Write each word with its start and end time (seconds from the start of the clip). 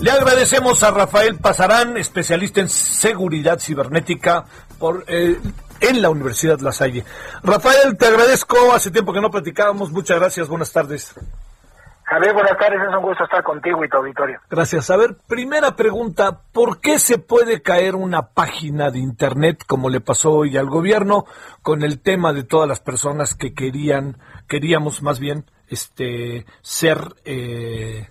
Le 0.00 0.12
agradecemos 0.12 0.82
a 0.84 0.92
Rafael 0.92 1.38
Pasarán, 1.38 1.96
especialista 1.96 2.60
en 2.60 2.68
seguridad 2.68 3.58
cibernética 3.58 4.44
por, 4.78 5.04
eh, 5.08 5.40
en 5.80 6.02
la 6.02 6.10
Universidad 6.10 6.60
La 6.60 6.70
Salle. 6.70 7.04
Rafael, 7.42 7.96
te 7.98 8.06
agradezco. 8.06 8.72
Hace 8.72 8.92
tiempo 8.92 9.12
que 9.12 9.20
no 9.20 9.30
platicábamos. 9.30 9.90
Muchas 9.90 10.20
gracias. 10.20 10.46
Buenas 10.46 10.72
tardes. 10.72 11.14
Javier, 12.04 12.32
buenas 12.32 12.56
tardes, 12.56 12.80
es 12.80 12.96
un 12.96 13.02
gusto 13.02 13.24
estar 13.24 13.42
contigo 13.42 13.84
y 13.84 13.88
tu 13.88 13.98
auditorio. 13.98 14.40
Gracias. 14.48 14.88
A 14.88 14.96
ver, 14.96 15.16
primera 15.26 15.76
pregunta, 15.76 16.40
¿por 16.52 16.80
qué 16.80 16.98
se 16.98 17.18
puede 17.18 17.60
caer 17.60 17.96
una 17.96 18.28
página 18.28 18.90
de 18.90 18.98
Internet 18.98 19.64
como 19.66 19.90
le 19.90 20.00
pasó 20.00 20.30
hoy 20.32 20.56
al 20.56 20.70
gobierno 20.70 21.26
con 21.60 21.82
el 21.82 22.00
tema 22.00 22.32
de 22.32 22.44
todas 22.44 22.66
las 22.66 22.80
personas 22.80 23.34
que 23.34 23.52
querían, 23.52 24.16
queríamos 24.48 25.02
más 25.02 25.18
bien, 25.18 25.50
este, 25.68 26.46
ser, 26.62 26.98
eh, 27.26 28.08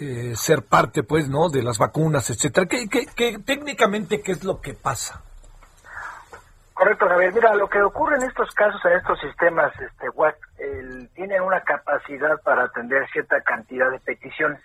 eh, 0.00 0.34
ser 0.36 0.62
parte, 0.62 1.02
pues, 1.02 1.28
¿no? 1.28 1.48
De 1.48 1.62
las 1.62 1.78
vacunas, 1.78 2.28
etcétera. 2.30 2.66
¿Qué, 2.66 2.88
qué, 2.88 3.06
qué, 3.14 3.38
técnicamente, 3.38 4.20
qué 4.22 4.32
es 4.32 4.44
lo 4.44 4.60
que 4.60 4.74
pasa? 4.74 5.22
Correcto, 6.74 7.08
Javier. 7.08 7.32
Mira, 7.32 7.54
lo 7.54 7.68
que 7.68 7.80
ocurre 7.80 8.16
en 8.16 8.24
estos 8.24 8.50
casos, 8.52 8.84
en 8.84 8.92
estos 8.92 9.20
sistemas 9.20 9.72
este, 9.80 10.08
web, 10.10 10.34
el, 10.58 11.08
tienen 11.14 11.42
una 11.42 11.60
capacidad 11.60 12.40
para 12.42 12.64
atender 12.64 13.08
cierta 13.10 13.40
cantidad 13.42 13.90
de 13.90 14.00
peticiones. 14.00 14.60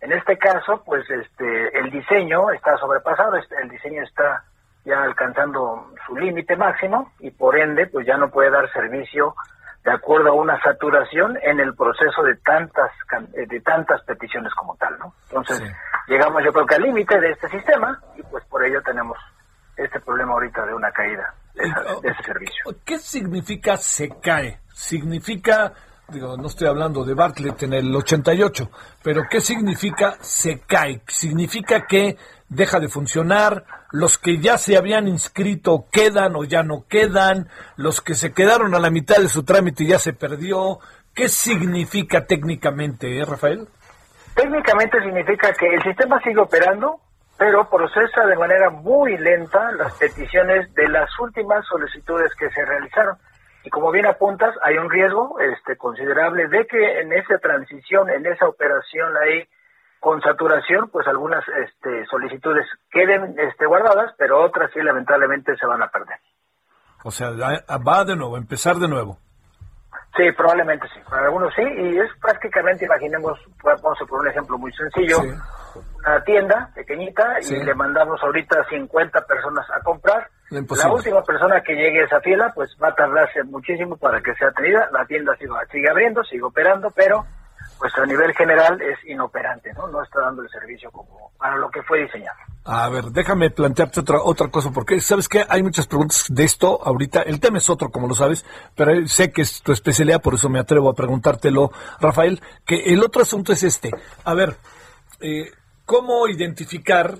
En 0.00 0.12
este 0.12 0.36
caso, 0.36 0.82
pues 0.84 1.08
este, 1.08 1.78
el 1.78 1.90
diseño 1.90 2.50
está 2.50 2.76
sobrepasado, 2.76 3.36
el 3.36 3.68
diseño 3.70 4.02
está 4.02 4.44
ya 4.84 5.02
alcanzando 5.02 5.90
su 6.06 6.16
límite 6.16 6.54
máximo 6.54 7.12
y 7.18 7.30
por 7.30 7.58
ende, 7.58 7.86
pues 7.86 8.06
ya 8.06 8.16
no 8.16 8.30
puede 8.30 8.50
dar 8.50 8.70
servicio 8.72 9.34
de 9.86 9.92
acuerdo 9.92 10.30
a 10.30 10.34
una 10.34 10.60
saturación 10.62 11.38
en 11.42 11.60
el 11.60 11.72
proceso 11.76 12.20
de 12.24 12.34
tantas 12.44 12.90
de 13.32 13.60
tantas 13.60 14.02
peticiones 14.02 14.52
como 14.54 14.74
tal, 14.76 14.98
¿no? 14.98 15.14
Entonces, 15.28 15.62
llegamos 16.08 16.42
yo 16.44 16.52
creo 16.52 16.66
que 16.66 16.74
al 16.74 16.82
límite 16.82 17.20
de 17.20 17.30
este 17.30 17.48
sistema 17.48 17.96
y 18.16 18.22
pues 18.24 18.44
por 18.46 18.66
ello 18.66 18.82
tenemos 18.82 19.16
este 19.76 20.00
problema 20.00 20.32
ahorita 20.32 20.66
de 20.66 20.74
una 20.74 20.90
caída 20.90 21.32
de, 21.54 22.10
ese 22.10 22.22
servicio. 22.24 22.64
¿Qué 22.84 22.98
significa 22.98 23.76
se 23.76 24.08
cae? 24.20 24.58
Significa, 24.72 25.72
digo, 26.08 26.36
no 26.36 26.46
estoy 26.46 26.68
hablando 26.68 27.04
de 27.04 27.14
Bartlett 27.14 27.62
en 27.64 27.72
el 27.72 27.94
88, 27.94 28.70
pero 29.02 29.22
¿qué 29.28 29.40
significa 29.40 30.16
se 30.20 30.60
cae? 30.60 31.00
Significa 31.08 31.86
que 31.86 32.16
deja 32.48 32.78
de 32.78 32.88
funcionar, 32.88 33.64
los 33.90 34.18
que 34.18 34.38
ya 34.38 34.58
se 34.58 34.76
habían 34.76 35.08
inscrito 35.08 35.86
quedan 35.90 36.36
o 36.36 36.44
ya 36.44 36.62
no 36.62 36.84
quedan, 36.88 37.48
los 37.76 38.00
que 38.00 38.14
se 38.14 38.32
quedaron 38.32 38.74
a 38.74 38.78
la 38.78 38.90
mitad 38.90 39.16
de 39.16 39.28
su 39.28 39.44
trámite 39.44 39.84
ya 39.84 39.98
se 39.98 40.12
perdió. 40.12 40.78
¿Qué 41.14 41.28
significa 41.28 42.26
técnicamente, 42.26 43.18
eh, 43.18 43.24
Rafael? 43.24 43.66
Técnicamente 44.34 45.00
significa 45.00 45.52
que 45.54 45.66
el 45.74 45.82
sistema 45.82 46.20
sigue 46.20 46.40
operando, 46.40 47.00
pero 47.38 47.68
procesa 47.68 48.26
de 48.26 48.36
manera 48.36 48.70
muy 48.70 49.16
lenta 49.16 49.72
las 49.72 49.94
peticiones 49.94 50.72
de 50.74 50.88
las 50.88 51.08
últimas 51.18 51.64
solicitudes 51.66 52.32
que 52.38 52.50
se 52.50 52.64
realizaron. 52.64 53.16
Y 53.66 53.70
como 53.70 53.90
bien 53.90 54.06
apuntas, 54.06 54.54
hay 54.62 54.76
un 54.76 54.88
riesgo 54.88 55.40
este, 55.40 55.76
considerable 55.76 56.46
de 56.46 56.68
que 56.68 57.00
en 57.00 57.12
esa 57.12 57.36
transición, 57.38 58.08
en 58.08 58.24
esa 58.24 58.46
operación 58.46 59.12
ahí 59.16 59.42
con 59.98 60.22
saturación, 60.22 60.88
pues 60.88 61.04
algunas 61.08 61.42
este, 61.48 62.06
solicitudes 62.06 62.64
queden 62.92 63.34
este, 63.40 63.66
guardadas, 63.66 64.14
pero 64.16 64.40
otras 64.40 64.70
sí 64.72 64.80
lamentablemente 64.80 65.56
se 65.56 65.66
van 65.66 65.82
a 65.82 65.88
perder. 65.88 66.16
O 67.02 67.10
sea, 67.10 67.30
va 67.30 68.04
de 68.04 68.14
nuevo, 68.14 68.36
empezar 68.36 68.76
de 68.76 68.86
nuevo. 68.86 69.18
Sí, 70.16 70.30
probablemente 70.36 70.86
sí. 70.94 71.00
Para 71.10 71.26
algunos 71.26 71.52
sí, 71.52 71.62
y 71.62 71.98
es 71.98 72.10
prácticamente, 72.20 72.84
imaginemos, 72.84 73.36
vamos 73.64 74.00
a 74.00 74.06
poner 74.06 74.26
un 74.26 74.28
ejemplo 74.28 74.58
muy 74.58 74.72
sencillo, 74.74 75.18
una 75.98 76.22
tienda 76.22 76.70
pequeñita 76.72 77.40
y 77.40 77.64
le 77.64 77.74
mandamos 77.74 78.22
ahorita 78.22 78.64
50 78.70 79.26
personas 79.26 79.66
a 79.72 79.80
comprar. 79.82 80.30
La 80.50 80.92
última 80.92 81.22
persona 81.22 81.60
que 81.60 81.74
llegue 81.74 82.02
a 82.02 82.04
esa 82.04 82.20
fila, 82.20 82.52
pues 82.54 82.76
va 82.82 82.88
a 82.88 82.94
tardarse 82.94 83.42
muchísimo 83.44 83.96
para 83.96 84.20
que 84.20 84.34
sea 84.34 84.48
atendida. 84.48 84.88
La 84.92 85.04
tienda 85.06 85.34
sigue, 85.36 85.50
sigue 85.72 85.90
abriendo, 85.90 86.22
sigue 86.22 86.42
operando, 86.42 86.90
pero 86.90 87.26
pues 87.78 87.92
a 87.98 88.06
nivel 88.06 88.32
general 88.34 88.80
es 88.80 88.98
inoperante, 89.06 89.72
¿no? 89.74 89.88
No 89.88 90.02
está 90.02 90.20
dando 90.20 90.42
el 90.42 90.48
servicio 90.48 90.90
como 90.90 91.32
para 91.36 91.56
lo 91.56 91.68
que 91.70 91.82
fue 91.82 92.02
diseñado. 92.02 92.38
A 92.64 92.88
ver, 92.88 93.04
déjame 93.06 93.50
plantearte 93.50 94.00
otra 94.00 94.18
otra 94.22 94.48
cosa, 94.48 94.70
porque 94.70 95.00
sabes 95.00 95.28
que 95.28 95.44
hay 95.48 95.62
muchas 95.62 95.86
preguntas 95.86 96.26
de 96.28 96.44
esto 96.44 96.80
ahorita. 96.82 97.22
El 97.22 97.38
tema 97.38 97.58
es 97.58 97.68
otro, 97.68 97.90
como 97.90 98.08
lo 98.08 98.14
sabes, 98.14 98.44
pero 98.74 99.06
sé 99.06 99.30
que 99.32 99.42
es 99.42 99.62
tu 99.62 99.72
especialidad, 99.72 100.22
por 100.22 100.34
eso 100.34 100.48
me 100.48 100.58
atrevo 100.58 100.88
a 100.88 100.94
preguntártelo, 100.94 101.70
Rafael. 102.00 102.40
Que 102.64 102.92
el 102.92 103.02
otro 103.02 103.22
asunto 103.22 103.52
es 103.52 103.62
este. 103.62 103.90
A 104.24 104.34
ver, 104.34 104.56
eh, 105.20 105.50
¿cómo 105.84 106.26
identificar 106.28 107.18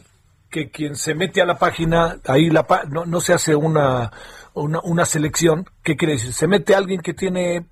que 0.51 0.71
quien 0.71 0.97
se 0.97 1.15
mete 1.15 1.41
a 1.43 1.47
la 1.47 1.59
página, 1.59 2.19
ahí 2.27 2.51
la 2.51 2.67
no, 2.89 3.07
no 3.07 3.21
se 3.21 3.33
hace 3.33 3.55
una, 3.55 4.13
una, 4.55 4.81
una 4.83 5.05
selección? 5.05 5.67
¿Qué 5.83 5.97
quiere 5.97 6.15
decir? 6.15 6.33
Se 6.33 6.47
mete 6.47 6.75
alguien 6.75 7.01
que 7.01 7.15
tiene 7.15 7.67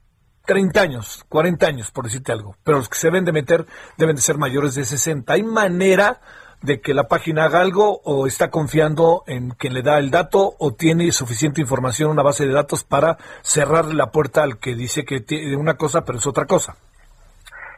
30 0.46 0.80
años, 0.80 1.24
40 1.28 1.66
años, 1.66 1.90
por 1.90 2.04
decirte 2.04 2.32
algo, 2.32 2.56
pero 2.62 2.78
los 2.78 2.88
que 2.88 2.98
se 2.98 3.06
deben 3.08 3.24
de 3.24 3.32
meter 3.32 3.66
deben 3.96 4.16
de 4.16 4.22
ser 4.22 4.36
mayores 4.36 4.74
de 4.74 4.84
60. 4.84 5.32
¿Hay 5.32 5.42
manera 5.42 6.20
de 6.62 6.80
que 6.80 6.94
la 6.94 7.08
página 7.08 7.44
haga 7.44 7.60
algo 7.60 8.00
o 8.04 8.26
está 8.26 8.50
confiando 8.50 9.22
en 9.26 9.50
quien 9.50 9.74
le 9.74 9.82
da 9.82 9.98
el 9.98 10.10
dato 10.10 10.54
o 10.58 10.72
tiene 10.72 11.12
suficiente 11.12 11.60
información, 11.60 12.10
una 12.10 12.22
base 12.22 12.46
de 12.46 12.52
datos 12.52 12.84
para 12.84 13.18
cerrarle 13.42 13.94
la 13.94 14.10
puerta 14.10 14.42
al 14.42 14.58
que 14.58 14.74
dice 14.74 15.04
que 15.04 15.20
tiene 15.20 15.56
una 15.56 15.76
cosa 15.76 16.04
pero 16.04 16.18
es 16.18 16.26
otra 16.26 16.46
cosa? 16.46 16.76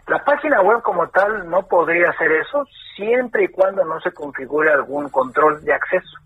La 0.07 0.25
página 0.25 0.61
web 0.61 0.83
como 0.83 1.09
tal 1.09 1.51
no 1.51 1.67
podría 1.67 2.11
hacer 2.11 2.31
eso 2.31 2.65
siempre 2.95 3.45
y 3.45 3.49
cuando 3.49 3.85
no 3.85 4.01
se 4.01 4.13
configure 4.13 4.71
algún 4.71 5.09
control 5.09 5.65
de 5.65 5.75
acceso. 5.75 6.19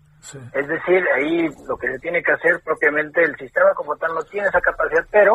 Es 0.53 0.67
decir, 0.67 1.03
ahí 1.15 1.49
lo 1.67 1.77
que 1.77 1.87
se 1.87 1.99
tiene 1.99 2.21
que 2.21 2.31
hacer 2.31 2.61
propiamente 2.63 3.23
el 3.23 3.35
sistema 3.37 3.73
como 3.73 3.97
tal 3.97 4.13
no 4.13 4.21
tiene 4.23 4.47
esa 4.47 4.61
capacidad, 4.61 5.03
pero 5.09 5.33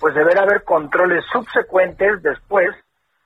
pues 0.00 0.14
deberá 0.14 0.42
haber 0.42 0.64
controles 0.64 1.22
subsecuentes 1.30 2.22
después 2.22 2.70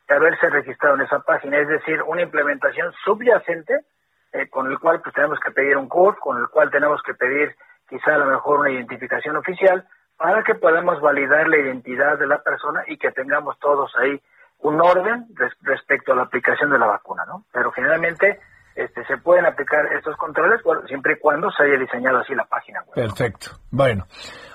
de 0.08 0.14
haberse 0.14 0.48
registrado 0.50 0.96
en 0.96 1.02
esa 1.02 1.20
página, 1.20 1.58
es 1.58 1.68
decir, 1.68 2.02
una 2.02 2.22
implementación 2.22 2.92
subyacente 3.04 3.84
eh, 4.32 4.48
con 4.50 4.70
el 4.70 4.78
cual 4.80 5.00
pues 5.00 5.14
tenemos 5.14 5.38
que 5.38 5.52
pedir 5.52 5.76
un 5.76 5.88
CURP, 5.88 6.18
con 6.18 6.38
el 6.38 6.48
cual 6.48 6.70
tenemos 6.70 7.00
que 7.02 7.14
pedir 7.14 7.54
quizá 7.88 8.16
a 8.16 8.18
lo 8.18 8.26
mejor 8.26 8.60
una 8.60 8.70
identificación 8.70 9.36
oficial 9.36 9.86
para 10.16 10.42
que 10.42 10.56
podamos 10.56 11.00
validar 11.00 11.48
la 11.48 11.58
identidad 11.58 12.18
de 12.18 12.26
la 12.26 12.42
persona 12.42 12.82
y 12.88 12.98
que 12.98 13.12
tengamos 13.12 13.58
todos 13.60 13.94
ahí 13.96 14.20
un 14.60 14.80
orden 14.80 15.26
respecto 15.62 16.12
a 16.12 16.16
la 16.16 16.22
aplicación 16.22 16.70
de 16.70 16.78
la 16.78 16.86
vacuna, 16.86 17.24
¿no? 17.26 17.44
Pero 17.52 17.70
generalmente 17.72 18.40
este, 18.74 19.04
se 19.06 19.16
pueden 19.18 19.46
aplicar 19.46 19.86
estos 19.96 20.16
controles 20.16 20.60
siempre 20.86 21.14
y 21.14 21.18
cuando 21.18 21.50
se 21.50 21.64
haya 21.64 21.78
diseñado 21.78 22.18
así 22.18 22.34
la 22.34 22.44
página 22.44 22.80
web. 22.82 22.94
Perfecto. 22.94 23.52
Bueno, 23.70 24.06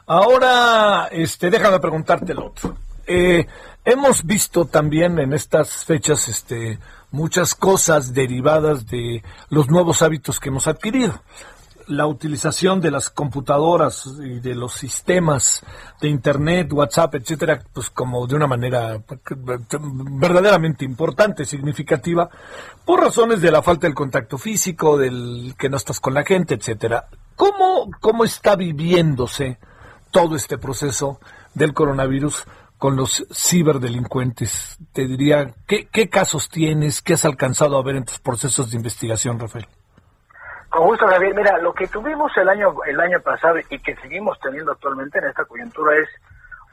ahora 0.08 1.08
este, 1.12 1.50
déjame 1.50 1.80
preguntarte 1.80 2.34
lo 2.34 2.48
otro. 2.48 2.76
Eh, 3.08 3.46
hemos 3.84 4.24
visto 4.26 4.66
también 4.66 5.18
en 5.20 5.34
estas 5.34 5.86
fechas 5.86 6.28
este, 6.28 6.78
muchas 7.12 7.56
cosas 7.56 8.14
derivadas 8.14 8.88
de 8.88 9.24
los 9.50 9.70
nuevos 9.70 10.02
hábitos 10.02 10.40
que 10.40 10.50
hemos 10.50 10.68
adquirido 10.68 11.14
la 11.88 12.08
utilización 12.08 12.82
de 12.82 12.92
las 12.92 13.10
computadoras 13.10 14.08
y 14.24 14.40
de 14.40 14.56
los 14.56 14.74
sistemas 14.74 15.64
de 16.00 16.08
Internet, 16.10 16.72
WhatsApp, 16.72 17.16
etcétera, 17.16 17.64
pues 17.74 17.90
como 17.90 18.26
de 18.28 18.36
una 18.36 18.48
manera 18.48 19.02
verdaderamente 19.30 20.86
importante, 20.86 21.46
significativa, 21.46 22.30
por 22.86 23.02
razones 23.02 23.42
de 23.42 23.52
la 23.52 23.62
falta 23.62 23.88
del 23.88 23.96
contacto 23.96 24.38
físico, 24.38 24.98
del 24.98 25.56
que 25.58 25.70
no 25.70 25.78
estás 25.78 26.00
con 26.00 26.14
la 26.14 26.24
gente, 26.24 26.56
etcétera. 26.56 27.08
¿Cómo, 27.36 27.90
cómo 28.00 28.24
está 28.24 28.56
viviéndose 28.56 29.58
todo 30.12 30.36
este 30.36 30.58
proceso 30.58 31.20
del 31.54 31.74
coronavirus 31.74 32.46
con 32.78 32.96
los 32.96 33.26
ciberdelincuentes? 33.34 34.78
Te 34.94 35.08
diría, 35.08 35.54
¿qué, 35.68 35.88
qué 35.92 36.10
casos 36.10 36.50
tienes? 36.50 37.02
¿Qué 37.02 37.14
has 37.14 37.26
alcanzado 37.26 37.78
a 37.78 37.84
ver 37.84 37.96
en 37.96 38.06
tus 38.06 38.20
procesos 38.20 38.72
de 38.72 38.78
investigación, 38.78 39.40
Rafael? 39.40 39.68
Con 40.72 40.86
gusto, 40.86 41.06
Javier. 41.06 41.36
Mira, 41.36 41.58
lo 41.58 41.74
que 41.74 41.88
tuvimos 41.88 42.32
el 42.38 42.48
año 42.48 42.74
el 42.86 42.98
año 43.02 43.20
pasado 43.20 43.58
y 43.70 43.80
que 43.80 43.94
seguimos 43.98 44.40
teniendo 44.40 44.72
actualmente 44.72 45.20
en 45.20 45.26
esta 45.26 45.44
coyuntura 45.44 45.98
es 45.98 46.08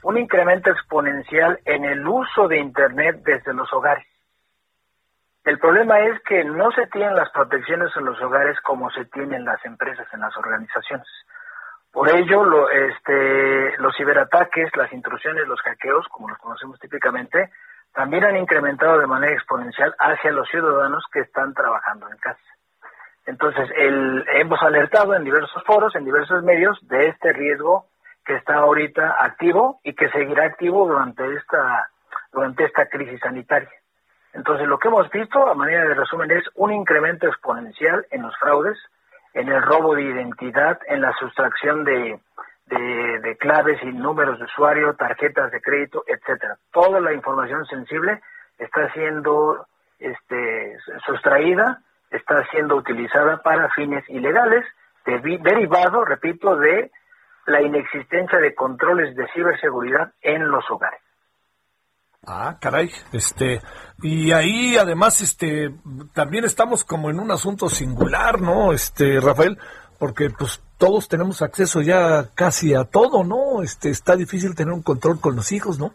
un 0.03 0.17
incremento 0.17 0.69
exponencial 0.71 1.59
en 1.65 1.83
el 1.83 2.07
uso 2.07 2.47
de 2.47 2.59
Internet 2.59 3.17
desde 3.25 3.53
los 3.53 3.67
hogares. 3.73 4.07
El 5.43 5.59
problema 5.59 5.99
es 5.99 6.17
que 6.23 6.45
no 6.45 6.71
se 6.71 6.87
tienen 6.87 7.13
las 7.13 7.29
protecciones 7.31 7.91
en 7.97 8.05
los 8.05 8.17
hogares 8.21 8.57
como 8.61 8.89
se 8.89 9.03
tienen 9.03 9.43
las 9.43 9.63
empresas, 9.65 10.07
en 10.13 10.21
las 10.21 10.37
organizaciones. 10.37 11.07
Por 11.91 12.07
ello, 12.07 12.45
lo, 12.45 12.69
este, 12.69 13.77
los 13.79 13.93
ciberataques, 13.97 14.77
las 14.77 14.93
intrusiones, 14.93 15.45
los 15.45 15.59
hackeos, 15.59 16.07
como 16.07 16.29
los 16.29 16.37
conocemos 16.37 16.79
típicamente, 16.79 17.51
también 17.93 18.23
han 18.23 18.37
incrementado 18.37 18.97
de 18.97 19.07
manera 19.07 19.33
exponencial 19.33 19.93
hacia 19.99 20.31
los 20.31 20.47
ciudadanos 20.47 21.03
que 21.11 21.19
están 21.19 21.53
trabajando 21.53 22.07
en 22.09 22.17
casa. 22.19 22.39
Entonces, 23.29 23.69
el, 23.77 24.25
hemos 24.33 24.59
alertado 24.63 25.13
en 25.13 25.23
diversos 25.23 25.63
foros, 25.63 25.95
en 25.95 26.03
diversos 26.03 26.43
medios, 26.43 26.79
de 26.87 27.09
este 27.09 27.31
riesgo 27.31 27.85
que 28.25 28.33
está 28.33 28.55
ahorita 28.55 29.17
activo 29.19 29.79
y 29.83 29.93
que 29.93 30.09
seguirá 30.09 30.45
activo 30.45 30.87
durante 30.87 31.35
esta, 31.35 31.91
durante 32.31 32.63
esta 32.63 32.87
crisis 32.87 33.19
sanitaria. 33.19 33.69
Entonces, 34.33 34.67
lo 34.67 34.79
que 34.79 34.87
hemos 34.87 35.07
visto, 35.11 35.47
a 35.47 35.53
manera 35.53 35.85
de 35.85 35.93
resumen, 35.93 36.31
es 36.31 36.43
un 36.55 36.73
incremento 36.73 37.27
exponencial 37.27 38.03
en 38.09 38.23
los 38.23 38.35
fraudes, 38.39 38.79
en 39.35 39.47
el 39.47 39.61
robo 39.61 39.93
de 39.93 40.05
identidad, 40.05 40.79
en 40.87 41.01
la 41.01 41.13
sustracción 41.13 41.83
de, 41.83 42.19
de, 42.65 43.37
claves 43.37 43.77
y 43.83 43.91
números 43.93 44.39
de 44.39 44.45
usuario, 44.45 44.95
tarjetas 44.95 45.51
de 45.51 45.61
crédito, 45.61 46.03
etcétera. 46.07 46.57
Toda 46.71 46.99
la 46.99 47.13
información 47.13 47.63
sensible 47.67 48.21
está 48.57 48.91
siendo 48.91 49.67
este, 49.99 50.77
sustraída, 51.05 51.83
está 52.11 52.45
siendo 52.51 52.75
utilizada 52.75 53.41
para 53.41 53.69
fines 53.71 54.03
ilegales, 54.09 54.65
derivado, 55.05 56.05
repito, 56.05 56.55
de 56.57 56.91
la 57.45 57.61
inexistencia 57.61 58.39
de 58.39 58.53
controles 58.53 59.15
de 59.15 59.27
ciberseguridad 59.33 60.13
en 60.21 60.49
los 60.49 60.69
hogares. 60.69 61.01
Ah, 62.27 62.57
caray, 62.59 62.91
este, 63.13 63.61
y 64.01 64.31
ahí 64.33 64.77
además, 64.77 65.21
este, 65.21 65.73
también 66.13 66.43
estamos 66.43 66.83
como 66.83 67.09
en 67.09 67.19
un 67.19 67.31
asunto 67.31 67.69
singular, 67.69 68.41
¿no? 68.41 68.73
Este, 68.73 69.19
Rafael, 69.21 69.57
porque 69.97 70.29
pues 70.29 70.61
todos 70.77 71.07
tenemos 71.07 71.41
acceso 71.41 71.81
ya 71.81 72.29
casi 72.35 72.75
a 72.75 72.83
todo, 72.83 73.23
¿no? 73.23 73.63
Este, 73.63 73.89
está 73.89 74.15
difícil 74.15 74.53
tener 74.53 74.73
un 74.73 74.83
control 74.83 75.19
con 75.21 75.35
los 75.35 75.51
hijos, 75.51 75.79
¿no? 75.79 75.93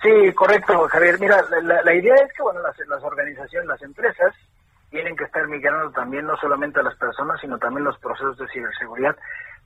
Sí, 0.00 0.32
correcto, 0.34 0.86
Javier. 0.88 1.18
Mira, 1.18 1.42
la, 1.62 1.94
idea 1.94 2.14
es 2.14 2.32
que, 2.34 2.42
bueno, 2.42 2.60
las, 2.60 2.76
las 2.86 3.02
organizaciones, 3.02 3.66
las 3.66 3.82
empresas, 3.82 4.34
tienen 4.94 5.16
que 5.16 5.24
estar 5.24 5.48
migrando 5.48 5.90
también 5.90 6.24
no 6.24 6.36
solamente 6.36 6.78
a 6.78 6.84
las 6.84 6.94
personas, 6.94 7.40
sino 7.40 7.58
también 7.58 7.82
los 7.82 7.98
procesos 7.98 8.38
de 8.38 8.46
ciberseguridad. 8.46 9.16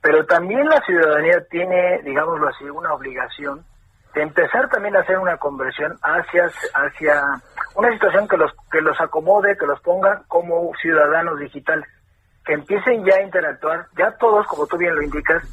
Pero 0.01 0.25
también 0.25 0.67
la 0.67 0.81
ciudadanía 0.81 1.45
tiene, 1.51 2.01
digámoslo 2.01 2.47
así, 2.47 2.63
una 2.63 2.93
obligación 2.95 3.63
de 4.15 4.23
empezar 4.23 4.67
también 4.69 4.95
a 4.95 5.01
hacer 5.01 5.19
una 5.19 5.37
conversión 5.37 5.95
hacia, 6.01 6.49
hacia 6.73 7.21
una 7.75 7.91
situación 7.93 8.27
que 8.27 8.37
los, 8.37 8.51
que 8.71 8.81
los 8.81 8.99
acomode, 8.99 9.55
que 9.55 9.67
los 9.67 9.79
ponga 9.81 10.23
como 10.27 10.71
ciudadanos 10.81 11.37
digitales, 11.37 11.87
que 12.43 12.53
empiecen 12.53 13.05
ya 13.05 13.17
a 13.17 13.21
interactuar, 13.21 13.85
ya 13.99 14.09
todos, 14.17 14.47
como 14.47 14.65
tú 14.65 14.77
bien 14.77 14.95
lo 14.95 15.03
indicas, 15.03 15.43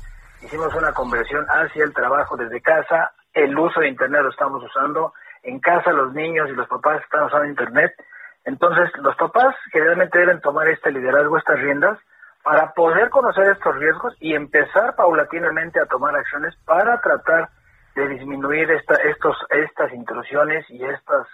hicimos 0.40 0.74
una 0.74 0.94
conversión 0.94 1.44
hacia 1.50 1.84
el 1.84 1.92
trabajo 1.92 2.34
desde 2.38 2.62
casa, 2.62 3.12
el 3.34 3.58
uso 3.58 3.80
de 3.80 3.88
Internet 3.88 4.22
lo 4.22 4.30
estamos 4.30 4.64
usando, 4.64 5.12
en 5.42 5.60
casa 5.60 5.92
los 5.92 6.14
niños 6.14 6.48
y 6.48 6.54
los 6.54 6.66
papás 6.66 7.02
están 7.02 7.24
usando 7.24 7.44
Internet, 7.44 7.92
entonces 8.46 8.90
los 9.02 9.16
papás 9.16 9.54
generalmente 9.72 10.18
deben 10.18 10.40
tomar 10.40 10.68
este 10.68 10.90
liderazgo, 10.92 11.36
estas 11.36 11.60
riendas, 11.60 11.98
para 12.42 12.72
poder 12.74 13.10
conocer 13.10 13.48
estos 13.48 13.76
riesgos 13.76 14.14
y 14.20 14.34
empezar 14.34 14.94
paulatinamente 14.94 15.80
a 15.80 15.86
tomar 15.86 16.14
acciones 16.14 16.54
para 16.64 17.00
tratar 17.00 17.48
de 17.96 18.08
disminuir 18.08 18.70
esta, 18.70 18.94
estos, 19.02 19.36
estas 19.50 19.92
intrusiones 19.92 20.64
y 20.70 20.84
estas, 20.84 21.26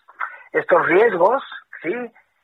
estos 0.53 0.87
riesgos, 0.87 1.43
sí, 1.83 1.93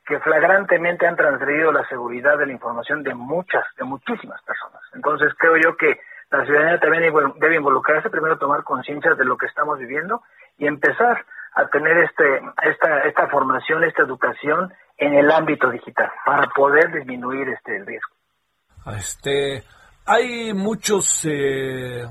que 0.05 0.19
flagrantemente 0.19 1.07
han 1.07 1.15
transgredido 1.15 1.71
la 1.71 1.87
seguridad 1.87 2.37
de 2.37 2.45
la 2.45 2.53
información 2.53 3.01
de 3.01 3.15
muchas, 3.15 3.63
de 3.75 3.85
muchísimas 3.85 4.39
personas. 4.43 4.81
Entonces 4.93 5.33
creo 5.39 5.57
yo 5.57 5.75
que 5.77 5.99
la 6.29 6.45
ciudadanía 6.45 6.79
también 6.79 7.11
debe 7.39 7.55
involucrarse, 7.55 8.11
primero 8.11 8.37
tomar 8.37 8.63
conciencia 8.63 9.15
de 9.15 9.25
lo 9.25 9.35
que 9.35 9.47
estamos 9.47 9.79
viviendo 9.79 10.21
y 10.59 10.67
empezar 10.67 11.25
a 11.55 11.67
tener 11.67 11.97
este, 11.97 12.23
esta, 12.63 12.99
esta 13.01 13.27
formación, 13.27 13.83
esta 13.83 14.03
educación 14.03 14.71
en 14.97 15.13
el 15.13 15.31
ámbito 15.31 15.69
digital 15.69 16.11
para 16.25 16.47
poder 16.49 16.91
disminuir 16.91 17.49
este 17.49 17.77
el 17.77 17.85
riesgo. 17.85 18.13
Este, 18.95 19.63
hay 20.05 20.53
muchos 20.53 21.25
eh, 21.25 22.05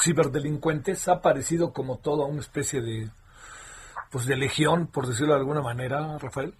ciberdelincuentes, 0.00 1.08
ha 1.08 1.20
parecido 1.20 1.72
como 1.72 1.98
toda 1.98 2.26
una 2.26 2.40
especie 2.40 2.80
de, 2.80 3.08
pues 4.10 4.26
de 4.26 4.36
legión, 4.36 4.86
por 4.86 5.06
decirlo 5.06 5.34
de 5.34 5.40
alguna 5.40 5.62
manera, 5.62 6.18
Rafael. 6.20 6.54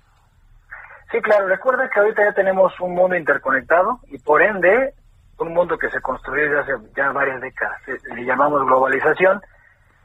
Sí, 1.11 1.21
claro, 1.21 1.47
recuerda 1.47 1.89
que 1.91 2.01
ahorita 2.01 2.25
ya 2.25 2.33
tenemos 2.33 2.73
un 2.81 2.95
mundo 2.95 3.17
interconectado 3.17 4.01
y 4.09 4.19
por 4.19 4.43
ende 4.43 4.95
un 5.39 5.53
mundo 5.53 5.77
que 5.77 5.91
se 5.91 6.01
construyó 6.01 6.45
desde 6.45 6.61
hace 6.61 6.73
ya 6.97 7.11
varias 7.13 7.41
décadas, 7.41 7.81
le 7.87 8.25
llamamos 8.25 8.65
globalización, 8.65 9.41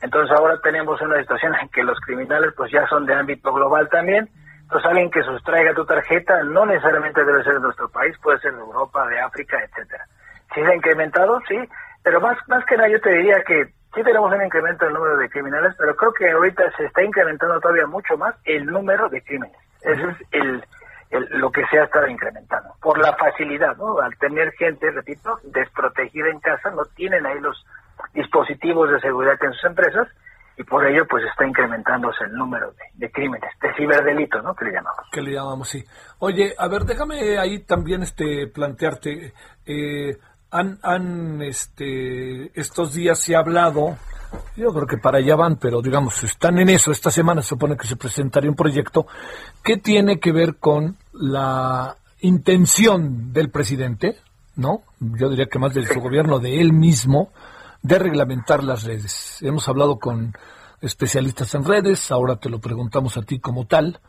entonces 0.01 0.35
ahora 0.37 0.59
tenemos 0.61 1.01
una 1.01 1.19
situación 1.19 1.55
en 1.61 1.69
que 1.69 1.83
los 1.83 1.99
criminales 1.99 2.53
pues 2.55 2.71
ya 2.71 2.87
son 2.87 3.05
de 3.05 3.15
ámbito 3.15 3.53
global 3.53 3.89
también, 3.89 4.29
entonces 4.61 4.89
alguien 4.89 5.09
que 5.09 5.23
sustraiga 5.23 5.73
tu 5.73 5.85
tarjeta 5.85 6.43
no 6.43 6.65
necesariamente 6.65 7.23
debe 7.23 7.43
ser 7.43 7.53
de 7.53 7.61
nuestro 7.61 7.89
país, 7.89 8.15
puede 8.21 8.39
ser 8.39 8.53
de 8.53 8.59
Europa, 8.59 9.07
de 9.07 9.19
África, 9.19 9.57
etcétera. 9.63 10.05
Si 10.53 10.61
se 10.61 10.67
ha 10.67 10.75
incrementado, 10.75 11.39
sí, 11.47 11.57
pero 12.03 12.19
más, 12.21 12.37
más 12.47 12.65
que 12.65 12.75
nada 12.75 12.89
yo 12.89 12.99
te 13.01 13.11
diría 13.11 13.41
que 13.45 13.65
sí 13.95 14.03
tenemos 14.03 14.31
un 14.31 14.43
incremento 14.43 14.85
del 14.85 14.93
número 14.93 15.17
de 15.17 15.29
criminales, 15.29 15.73
pero 15.77 15.95
creo 15.95 16.13
que 16.13 16.29
ahorita 16.29 16.63
se 16.77 16.85
está 16.85 17.03
incrementando 17.03 17.59
todavía 17.59 17.87
mucho 17.87 18.17
más 18.17 18.35
el 18.45 18.65
número 18.65 19.09
de 19.09 19.21
crímenes. 19.21 19.57
Eso 19.81 20.09
es 20.09 20.17
el, 20.31 20.63
lo 21.39 21.51
que 21.51 21.65
se 21.67 21.79
ha 21.79 21.85
estado 21.85 22.07
incrementando. 22.07 22.73
Por 22.81 22.97
la 22.99 23.13
facilidad, 23.15 23.75
¿no? 23.77 23.99
Al 23.99 24.15
tener 24.17 24.51
gente, 24.53 24.91
repito, 24.91 25.39
desprotegida 25.43 26.29
en 26.29 26.39
casa, 26.39 26.69
no 26.71 26.83
tienen 26.95 27.25
ahí 27.25 27.39
los 27.39 27.65
dispositivos 28.17 28.89
de 28.91 28.99
seguridad 28.99 29.37
en 29.41 29.53
sus 29.53 29.63
empresas 29.65 30.07
y 30.57 30.63
por 30.63 30.85
ello 30.85 31.05
pues 31.07 31.23
está 31.25 31.45
incrementándose 31.45 32.23
el 32.23 32.33
número 32.33 32.73
de, 32.95 33.11
crímenes, 33.11 33.51
de 33.61 33.73
ciberdelitos, 33.75 34.43
¿no? 34.43 34.55
Que 34.55 34.65
le 34.65 34.71
llamamos. 34.71 35.05
Que 35.11 35.21
le 35.21 35.31
llamamos, 35.31 35.69
sí. 35.69 35.83
Oye, 36.19 36.55
a 36.57 36.67
ver, 36.67 36.83
déjame 36.83 37.37
ahí 37.37 37.59
también 37.59 38.01
este 38.01 38.47
plantearte, 38.47 39.33
eh, 39.67 40.17
han, 40.49 40.79
han 40.81 41.41
este, 41.43 42.59
estos 42.59 42.93
días 42.93 43.19
se 43.19 43.35
ha 43.35 43.39
hablado, 43.39 43.97
yo 44.55 44.73
creo 44.73 44.87
que 44.87 44.97
para 44.97 45.19
allá 45.19 45.35
van, 45.35 45.57
pero 45.57 45.81
digamos, 45.81 46.23
están 46.23 46.57
en 46.57 46.69
eso. 46.69 46.91
Esta 46.91 47.11
semana 47.11 47.43
se 47.43 47.49
supone 47.49 47.77
que 47.77 47.87
se 47.87 47.95
presentaría 47.95 48.49
un 48.49 48.55
proyecto 48.55 49.05
que 49.63 49.77
tiene 49.77 50.19
que 50.19 50.31
ver 50.31 50.55
con 50.55 50.97
la 51.13 51.97
intención 52.21 53.31
del 53.31 53.51
presidente, 53.51 54.17
¿no? 54.55 54.81
Yo 54.99 55.29
diría 55.29 55.45
que 55.45 55.59
más 55.59 55.75
de 55.75 55.85
su 55.85 55.99
gobierno, 55.99 56.39
de 56.39 56.59
él 56.59 56.73
mismo, 56.73 57.31
de 57.81 57.99
reglamentar 57.99 58.63
las 58.63 58.83
redes. 58.83 59.37
Hemos 59.41 59.67
hablado 59.67 59.99
con 59.99 60.33
especialistas 60.81 61.55
en 61.55 61.65
redes, 61.65 62.11
ahora 62.11 62.37
te 62.37 62.49
lo 62.49 62.59
preguntamos 62.59 63.17
a 63.17 63.21
ti 63.21 63.39
como 63.39 63.65
tal. 63.65 63.99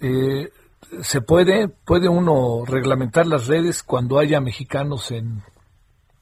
Eh, 0.00 0.50
¿Se 1.02 1.20
puede, 1.20 1.68
puede 1.68 2.08
uno 2.08 2.64
reglamentar 2.66 3.26
las 3.26 3.46
redes 3.46 3.82
cuando 3.82 4.18
haya 4.18 4.40
mexicanos 4.40 5.10
en 5.10 5.42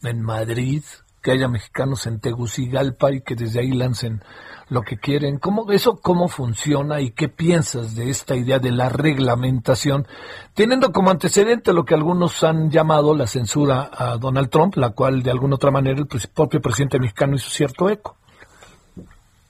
en 0.04 0.22
Madrid, 0.22 0.82
que 1.22 1.32
haya 1.32 1.48
mexicanos 1.48 2.06
en 2.06 2.20
Tegucigalpa 2.20 3.12
y 3.12 3.22
que 3.22 3.34
desde 3.34 3.60
ahí 3.60 3.72
lancen 3.72 4.22
lo 4.68 4.82
que 4.82 4.96
quieren. 4.96 5.38
¿Cómo, 5.38 5.70
¿Eso 5.72 6.00
cómo 6.00 6.28
funciona 6.28 7.00
y 7.00 7.10
qué 7.10 7.28
piensas 7.28 7.94
de 7.96 8.10
esta 8.10 8.34
idea 8.34 8.58
de 8.58 8.70
la 8.70 8.88
reglamentación, 8.88 10.06
teniendo 10.54 10.92
como 10.92 11.10
antecedente 11.10 11.72
lo 11.72 11.84
que 11.84 11.94
algunos 11.94 12.42
han 12.44 12.70
llamado 12.70 13.14
la 13.14 13.26
censura 13.26 13.90
a 13.92 14.16
Donald 14.16 14.50
Trump, 14.50 14.76
la 14.76 14.90
cual 14.90 15.22
de 15.22 15.30
alguna 15.30 15.56
otra 15.56 15.70
manera 15.70 15.98
el 15.98 16.08
propio 16.34 16.60
presidente 16.60 16.98
mexicano 16.98 17.36
hizo 17.36 17.50
cierto 17.50 17.88
eco? 17.88 18.16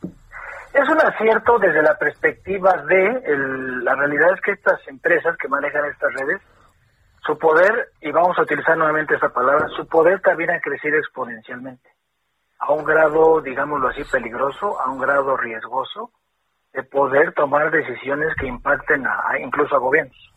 Es 0.03 0.89
un 0.89 1.01
acierto 1.01 1.59
desde 1.61 1.83
la 1.83 1.97
perspectiva 1.97 2.85
de 2.89 3.23
la 3.85 3.95
realidad 3.95 4.33
es 4.35 4.41
que 4.41 4.53
estas 4.53 4.81
empresas 4.89 5.37
que 5.37 5.47
manejan 5.47 5.85
estas 5.85 6.13
redes 6.15 6.41
su 7.27 7.39
poder, 7.39 7.89
y 8.03 8.11
vamos 8.13 8.39
a 8.39 8.43
utilizar 8.43 8.77
nuevamente 8.77 9.15
esa 9.15 9.31
palabra, 9.31 9.69
su 9.69 9.87
poder 9.87 10.21
también 10.21 10.51
ha 10.51 10.61
crecido 10.61 10.99
exponencialmente, 10.99 11.89
a 12.67 12.73
un 12.73 12.85
grado, 12.85 13.43
digámoslo 13.43 13.89
así, 13.89 14.05
peligroso, 14.05 14.81
a 14.81 14.91
un 14.91 14.99
grado 14.99 15.37
riesgoso, 15.37 16.11
de 16.73 16.83
poder 16.83 17.33
tomar 17.35 17.71
decisiones 17.71 18.35
que 18.41 18.47
impacten 18.47 19.07
a, 19.07 19.39
incluso 19.39 19.77
a 19.77 19.79
gobiernos. 19.79 20.33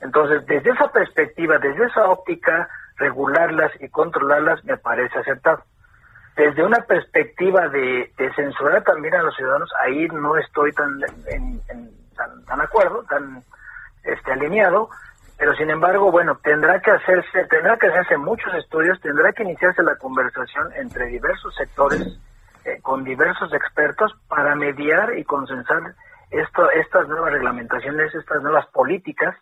Entonces, 0.00 0.46
desde 0.46 0.70
esa 0.70 0.88
perspectiva, 0.92 1.58
desde 1.58 1.86
esa 1.86 2.06
óptica, 2.06 2.68
regularlas 2.96 3.72
y 3.80 3.88
controlarlas 3.88 4.64
me 4.64 4.76
parece 4.76 5.18
acertado. 5.18 5.64
Desde 6.36 6.62
una 6.62 6.78
perspectiva 6.82 7.68
de, 7.68 8.12
censurar 8.36 8.84
también 8.84 9.14
a 9.14 9.22
los 9.22 9.34
ciudadanos, 9.34 9.70
ahí 9.84 10.06
no 10.08 10.36
estoy 10.36 10.70
tan, 10.72 10.88
en, 11.26 11.60
tan, 12.14 12.44
tan 12.44 12.60
acuerdo, 12.60 13.02
tan 13.04 13.42
este, 14.04 14.32
alineado, 14.32 14.88
pero 15.42 15.56
sin 15.56 15.70
embargo, 15.70 16.12
bueno, 16.12 16.38
tendrá 16.40 16.80
que 16.80 16.92
hacerse, 16.92 17.44
tendrá 17.50 17.76
que 17.76 17.88
hacerse 17.88 18.16
muchos 18.16 18.54
estudios, 18.54 19.00
tendrá 19.00 19.32
que 19.32 19.42
iniciarse 19.42 19.82
la 19.82 19.96
conversación 19.96 20.72
entre 20.76 21.06
diversos 21.06 21.52
sectores 21.56 22.16
eh, 22.64 22.78
con 22.80 23.02
diversos 23.02 23.52
expertos 23.52 24.14
para 24.28 24.54
mediar 24.54 25.18
y 25.18 25.24
consensar 25.24 25.96
esto, 26.30 26.70
estas 26.70 27.08
nuevas 27.08 27.32
reglamentaciones, 27.32 28.14
estas 28.14 28.40
nuevas 28.40 28.66
políticas 28.68 29.34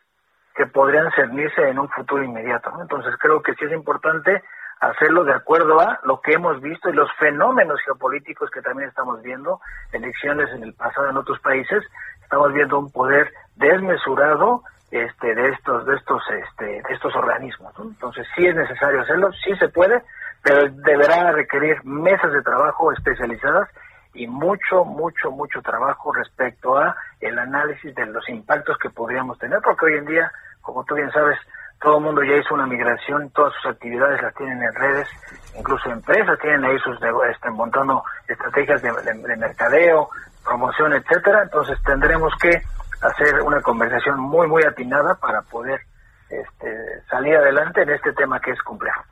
que 0.56 0.64
podrían 0.64 1.12
cernirse 1.12 1.68
en 1.68 1.78
un 1.78 1.90
futuro 1.90 2.24
inmediato. 2.24 2.72
Entonces 2.80 3.14
creo 3.20 3.42
que 3.42 3.52
sí 3.56 3.66
es 3.66 3.72
importante 3.72 4.42
hacerlo 4.80 5.24
de 5.24 5.34
acuerdo 5.34 5.82
a 5.82 6.00
lo 6.04 6.22
que 6.22 6.32
hemos 6.32 6.62
visto 6.62 6.88
y 6.88 6.94
los 6.94 7.10
fenómenos 7.18 7.78
geopolíticos 7.84 8.50
que 8.50 8.62
también 8.62 8.88
estamos 8.88 9.20
viendo, 9.20 9.60
elecciones 9.92 10.48
en 10.54 10.62
el 10.62 10.72
pasado 10.72 11.10
en 11.10 11.18
otros 11.18 11.38
países, 11.40 11.84
estamos 12.22 12.54
viendo 12.54 12.78
un 12.78 12.90
poder 12.90 13.30
desmesurado 13.56 14.62
este, 14.90 15.34
de 15.34 15.50
estos 15.50 15.86
de 15.86 15.96
estos 15.96 16.22
este, 16.30 16.64
de 16.64 16.94
estos 16.94 17.14
organismos. 17.14 17.72
Entonces 17.78 18.26
sí 18.34 18.46
es 18.46 18.54
necesario 18.54 19.00
hacerlo, 19.00 19.30
sí 19.44 19.54
se 19.56 19.68
puede, 19.68 20.02
pero 20.42 20.68
deberá 20.68 21.32
requerir 21.32 21.84
mesas 21.84 22.32
de 22.32 22.42
trabajo 22.42 22.92
especializadas 22.92 23.68
y 24.14 24.26
mucho, 24.26 24.84
mucho, 24.84 25.30
mucho 25.30 25.62
trabajo 25.62 26.12
respecto 26.12 26.76
a 26.76 26.96
el 27.20 27.38
análisis 27.38 27.94
de 27.94 28.06
los 28.06 28.28
impactos 28.28 28.76
que 28.78 28.90
podríamos 28.90 29.38
tener, 29.38 29.60
porque 29.62 29.86
hoy 29.86 29.98
en 29.98 30.06
día, 30.06 30.32
como 30.62 30.84
tú 30.84 30.96
bien 30.96 31.10
sabes, 31.12 31.38
todo 31.80 31.98
el 31.98 32.04
mundo 32.04 32.22
ya 32.22 32.36
hizo 32.36 32.54
una 32.54 32.66
migración, 32.66 33.30
todas 33.30 33.54
sus 33.54 33.72
actividades 33.72 34.20
las 34.20 34.34
tienen 34.34 34.62
en 34.62 34.74
redes, 34.74 35.08
incluso 35.56 35.90
empresas 35.90 36.38
tienen 36.40 36.64
ahí 36.64 36.78
sus 36.80 36.98
este, 37.30 37.50
montando 37.50 38.02
estrategias 38.28 38.82
de, 38.82 38.90
de 38.90 39.36
mercadeo, 39.36 40.10
promoción, 40.44 40.92
etcétera. 40.92 41.44
Entonces 41.44 41.78
tendremos 41.84 42.32
que 42.42 42.60
hacer 43.00 43.40
una 43.42 43.60
conversación 43.62 44.20
muy, 44.20 44.46
muy 44.46 44.62
atinada 44.64 45.14
para 45.14 45.42
poder 45.42 45.80
este, 46.28 47.02
salir 47.10 47.36
adelante 47.36 47.82
en 47.82 47.90
este 47.90 48.12
tema 48.12 48.40
que 48.40 48.52
es 48.52 48.62
complejo. 48.62 49.02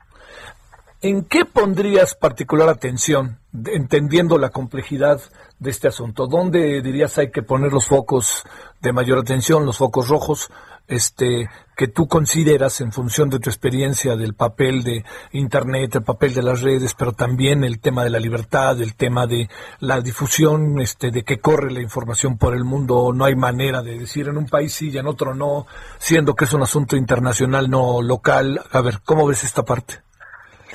¿En 1.01 1.23
qué 1.25 1.45
pondrías 1.45 2.13
particular 2.13 2.67
atención, 2.67 3.39
entendiendo 3.67 4.37
la 4.37 4.49
complejidad 4.49 5.21
de 5.57 5.69
este 5.69 5.87
asunto? 5.87 6.27
¿Dónde 6.27 6.81
dirías 6.81 7.17
hay 7.17 7.31
que 7.31 7.41
poner 7.41 7.71
los 7.71 7.87
focos 7.87 8.43
de 8.81 8.91
mayor 8.91 9.19
atención, 9.19 9.65
los 9.65 9.77
focos 9.77 10.09
rojos, 10.09 10.51
este, 10.89 11.49
que 11.77 11.87
tú 11.87 12.07
consideras 12.07 12.81
en 12.81 12.91
función 12.91 13.29
de 13.29 13.39
tu 13.39 13.49
experiencia 13.49 14.17
del 14.17 14.33
papel 14.33 14.83
de 14.83 15.05
Internet, 15.31 15.95
el 15.95 16.03
papel 16.03 16.33
de 16.33 16.43
las 16.43 16.61
redes, 16.61 16.93
pero 16.93 17.13
también 17.13 17.63
el 17.63 17.79
tema 17.79 18.03
de 18.03 18.09
la 18.09 18.19
libertad, 18.19 18.81
el 18.81 18.95
tema 18.95 19.27
de 19.27 19.47
la 19.79 20.01
difusión, 20.01 20.81
este, 20.81 21.11
de 21.11 21.23
que 21.23 21.39
corre 21.39 21.71
la 21.71 21.81
información 21.81 22.37
por 22.37 22.53
el 22.53 22.65
mundo, 22.65 23.11
no 23.13 23.23
hay 23.23 23.35
manera 23.35 23.81
de 23.81 23.97
decir 23.97 24.27
en 24.27 24.37
un 24.37 24.47
país 24.47 24.73
sí 24.73 24.89
y 24.89 24.97
en 24.97 25.07
otro 25.07 25.33
no, 25.33 25.67
siendo 25.99 26.35
que 26.35 26.45
es 26.45 26.53
un 26.53 26.63
asunto 26.63 26.97
internacional, 26.97 27.69
no 27.69 28.01
local. 28.01 28.59
A 28.71 28.81
ver, 28.81 28.95
¿cómo 29.05 29.25
ves 29.27 29.43
esta 29.43 29.63
parte? 29.63 30.01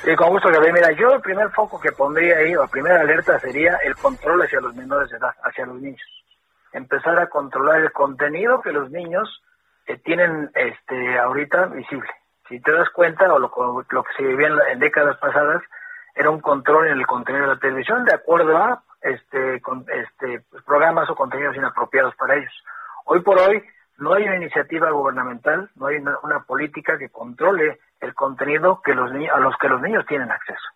Sí, 0.04 0.14
con 0.16 0.28
gusto, 0.30 0.50
Gabriel. 0.50 0.74
Mira, 0.74 0.92
yo 0.92 1.12
el 1.14 1.20
primer 1.22 1.50
foco 1.50 1.80
que 1.80 1.92
pondría 1.92 2.36
ahí, 2.36 2.54
o 2.54 2.62
la 2.62 2.68
primera 2.68 3.00
alerta 3.00 3.38
sería 3.40 3.76
el 3.84 3.94
control 3.96 4.42
hacia 4.42 4.60
los 4.60 4.74
menores 4.74 5.10
de 5.10 5.16
edad, 5.16 5.32
hacia 5.42 5.66
los 5.66 5.80
niños. 5.80 6.02
Empezar 6.72 7.18
a 7.18 7.28
controlar 7.28 7.80
el 7.80 7.92
contenido 7.92 8.60
que 8.60 8.72
los 8.72 8.90
niños 8.90 9.42
eh, 9.86 9.98
tienen 9.98 10.50
este 10.54 11.18
ahorita 11.18 11.66
visible. 11.66 12.08
Si 12.48 12.60
te 12.60 12.72
das 12.72 12.90
cuenta, 12.90 13.32
o 13.32 13.38
lo, 13.38 13.50
lo 13.90 14.02
que 14.02 14.12
se 14.16 14.22
vivía 14.22 14.48
en, 14.70 14.78
décadas 14.78 15.16
pasadas, 15.18 15.62
era 16.14 16.30
un 16.30 16.40
control 16.40 16.88
en 16.88 16.98
el 16.98 17.06
contenido 17.06 17.46
de 17.46 17.54
la 17.54 17.60
televisión 17.60 18.04
de 18.04 18.14
acuerdo 18.14 18.56
a 18.56 18.82
este, 19.00 19.60
con, 19.60 19.84
este 19.88 20.44
pues, 20.50 20.62
programas 20.64 21.08
o 21.10 21.14
contenidos 21.14 21.56
inapropiados 21.56 22.14
para 22.16 22.36
ellos. 22.36 22.52
Hoy 23.06 23.20
por 23.20 23.38
hoy 23.38 23.62
no 23.98 24.14
hay 24.14 24.24
una 24.24 24.36
iniciativa 24.36 24.90
gubernamental, 24.90 25.70
no 25.76 25.86
hay 25.86 25.96
una, 25.96 26.40
política 26.46 26.98
que 26.98 27.10
controle 27.10 27.78
el 28.00 28.14
contenido 28.14 28.80
que 28.82 28.94
los 28.94 29.10
a 29.10 29.38
los 29.38 29.56
que 29.58 29.68
los 29.68 29.80
niños 29.80 30.04
tienen 30.06 30.30
acceso. 30.30 30.68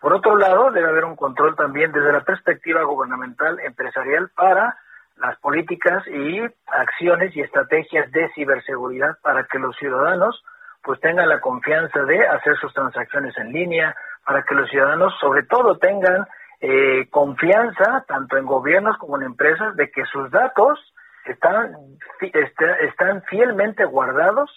Por 0.00 0.14
otro 0.14 0.36
lado, 0.36 0.70
debe 0.70 0.88
haber 0.88 1.04
un 1.04 1.16
control 1.16 1.54
también 1.54 1.92
desde 1.92 2.12
la 2.12 2.22
perspectiva 2.22 2.82
gubernamental 2.82 3.60
empresarial 3.60 4.30
para 4.34 4.76
las 5.16 5.38
políticas 5.38 6.06
y 6.06 6.40
acciones 6.66 7.34
y 7.36 7.40
estrategias 7.40 8.10
de 8.12 8.30
ciberseguridad 8.34 9.18
para 9.22 9.44
que 9.44 9.58
los 9.58 9.76
ciudadanos 9.76 10.42
pues 10.82 11.00
tengan 11.00 11.28
la 11.28 11.40
confianza 11.40 12.02
de 12.02 12.26
hacer 12.26 12.56
sus 12.56 12.74
transacciones 12.74 13.36
en 13.38 13.52
línea, 13.52 13.94
para 14.24 14.42
que 14.42 14.54
los 14.54 14.68
ciudadanos 14.68 15.14
sobre 15.20 15.44
todo 15.44 15.78
tengan 15.78 16.26
eh, 16.60 17.08
confianza 17.10 18.04
tanto 18.06 18.36
en 18.36 18.46
gobiernos 18.46 18.96
como 18.98 19.16
en 19.16 19.24
empresas 19.24 19.76
de 19.76 19.90
que 19.90 20.04
sus 20.06 20.30
datos 20.30 20.78
están, 21.26 21.74
este, 22.20 22.86
están 22.86 23.22
fielmente 23.22 23.84
guardados 23.84 24.50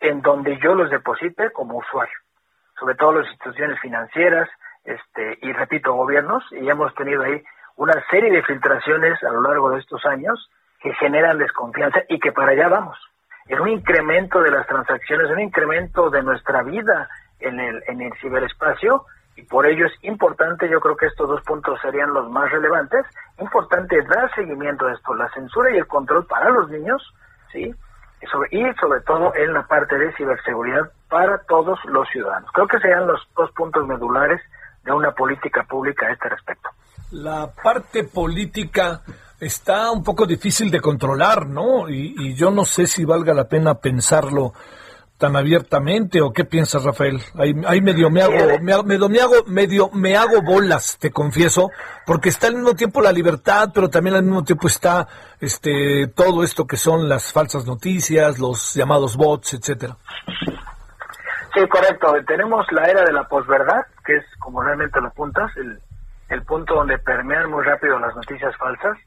en 0.00 0.22
donde 0.22 0.58
yo 0.58 0.74
los 0.74 0.90
deposite 0.90 1.50
como 1.50 1.78
usuario, 1.78 2.16
sobre 2.78 2.94
todo 2.94 3.12
las 3.20 3.26
instituciones 3.26 3.80
financieras 3.80 4.48
este, 4.84 5.38
y 5.42 5.52
repito, 5.52 5.94
gobiernos, 5.94 6.44
y 6.52 6.68
hemos 6.68 6.94
tenido 6.94 7.22
ahí 7.22 7.42
una 7.76 7.94
serie 8.10 8.30
de 8.30 8.42
filtraciones 8.42 9.22
a 9.22 9.30
lo 9.30 9.42
largo 9.42 9.70
de 9.70 9.80
estos 9.80 10.04
años 10.06 10.50
que 10.80 10.92
generan 10.94 11.38
desconfianza 11.38 12.00
y 12.08 12.18
que 12.18 12.32
para 12.32 12.52
allá 12.52 12.68
vamos. 12.68 12.98
En 13.48 13.60
un 13.60 13.68
incremento 13.68 14.40
de 14.40 14.50
las 14.50 14.66
transacciones, 14.66 15.30
un 15.30 15.40
incremento 15.40 16.10
de 16.10 16.22
nuestra 16.22 16.62
vida 16.62 17.08
en 17.38 17.60
el, 17.60 17.82
en 17.86 18.00
el 18.00 18.12
ciberespacio, 18.20 19.04
y 19.36 19.42
por 19.42 19.66
ello 19.66 19.86
es 19.86 19.92
importante, 20.02 20.68
yo 20.68 20.80
creo 20.80 20.96
que 20.96 21.06
estos 21.06 21.28
dos 21.28 21.42
puntos 21.42 21.78
serían 21.82 22.12
los 22.12 22.30
más 22.30 22.50
relevantes, 22.50 23.04
importante 23.38 24.00
dar 24.02 24.34
seguimiento 24.34 24.86
a 24.86 24.94
esto, 24.94 25.14
la 25.14 25.28
censura 25.30 25.70
y 25.74 25.78
el 25.78 25.86
control 25.86 26.26
para 26.26 26.48
los 26.50 26.70
niños, 26.70 27.02
¿sí? 27.52 27.74
Y 28.22 28.26
sobre, 28.26 28.48
y 28.50 28.74
sobre 28.80 29.00
todo 29.02 29.34
en 29.34 29.52
la 29.52 29.66
parte 29.66 29.98
de 29.98 30.12
ciberseguridad 30.14 30.90
para 31.10 31.38
todos 31.44 31.78
los 31.84 32.08
ciudadanos. 32.08 32.50
Creo 32.52 32.66
que 32.66 32.80
serían 32.80 33.06
los 33.06 33.20
dos 33.36 33.50
puntos 33.52 33.86
medulares 33.86 34.40
de 34.84 34.92
una 34.92 35.12
política 35.12 35.64
pública 35.64 36.06
a 36.06 36.12
este 36.12 36.30
respecto. 36.30 36.70
La 37.10 37.52
parte 37.52 38.04
política 38.04 39.02
está 39.40 39.90
un 39.90 40.02
poco 40.02 40.26
difícil 40.26 40.70
de 40.70 40.80
controlar, 40.80 41.46
¿no? 41.46 41.88
Y, 41.88 42.34
yo 42.34 42.50
no 42.50 42.64
sé 42.64 42.86
si 42.86 43.04
valga 43.04 43.34
la 43.34 43.48
pena 43.48 43.74
pensarlo 43.74 44.52
tan 45.18 45.34
abiertamente 45.34 46.20
o 46.20 46.30
qué 46.30 46.44
piensas 46.44 46.84
Rafael 46.84 47.18
ahí, 47.38 47.80
medio 47.80 48.10
me 48.10 48.20
hago 48.20 48.58
me, 48.60 48.82
medio 48.82 49.08
me 49.08 49.18
hago 49.18 49.44
medio 49.46 49.88
me 49.94 50.14
hago 50.14 50.42
bolas 50.42 50.98
te 50.98 51.10
confieso 51.10 51.70
porque 52.04 52.28
está 52.28 52.48
al 52.48 52.56
mismo 52.56 52.74
tiempo 52.74 53.00
la 53.00 53.12
libertad 53.12 53.70
pero 53.72 53.88
también 53.88 54.14
al 54.16 54.24
mismo 54.24 54.44
tiempo 54.44 54.66
está 54.66 55.08
este 55.40 56.08
todo 56.08 56.44
esto 56.44 56.66
que 56.66 56.76
son 56.76 57.08
las 57.08 57.32
falsas 57.32 57.64
noticias 57.64 58.38
los 58.38 58.74
llamados 58.74 59.16
bots 59.16 59.54
etcétera. 59.54 59.96
Sí 61.54 61.66
correcto. 61.68 62.12
Tenemos 62.26 62.66
la 62.70 62.84
era 62.84 63.02
de 63.02 63.12
la 63.14 63.26
posverdad 63.26 63.86
que 64.04 64.16
es 64.16 64.24
como 64.38 64.62
realmente 64.62 65.00
lo 65.00 65.08
apuntas 65.08 65.50
el, 65.56 65.80
el 66.28 66.42
punto 66.44 66.74
donde 66.74 66.98
permean 66.98 67.50
muy 67.50 67.64
rápido 67.64 67.98
las 67.98 68.14
noticias 68.14 68.56
falsas. 68.56 68.98